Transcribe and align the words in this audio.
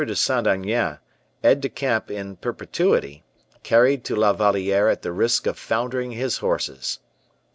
de 0.03 0.15
Saint 0.15 0.47
Aignan, 0.47 0.97
aide 1.43 1.61
de 1.61 1.69
camp 1.69 2.09
in 2.09 2.35
perpetuity, 2.35 3.23
carried 3.61 4.03
to 4.03 4.15
La 4.15 4.33
Valliere 4.33 4.89
at 4.89 5.03
the 5.03 5.11
risk 5.11 5.45
of 5.45 5.59
foundering 5.59 6.13
his 6.13 6.39
horses. 6.39 6.97